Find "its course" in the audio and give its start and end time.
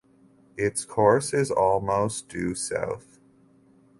0.57-1.31